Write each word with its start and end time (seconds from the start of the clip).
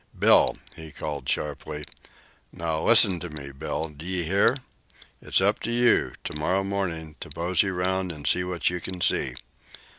"Bill!" 0.17 0.57
he 0.75 0.91
called 0.91 1.29
sharply. 1.29 1.83
"Now, 2.51 2.83
listen 2.87 3.19
to 3.19 3.29
me, 3.29 3.51
Bill; 3.51 3.87
d'ye 3.89 4.23
hear! 4.23 4.57
It's 5.21 5.41
up 5.41 5.59
to 5.59 5.71
you, 5.71 6.13
to 6.23 6.33
morrow 6.33 6.63
mornin', 6.63 7.17
to 7.19 7.29
mosey 7.35 7.69
round 7.69 8.11
an' 8.11 8.25
see 8.25 8.43
what 8.43 8.71
you 8.71 8.81
can 8.81 8.99
see. 8.99 9.35